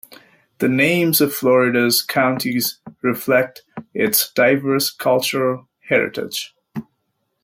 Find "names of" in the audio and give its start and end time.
0.67-1.31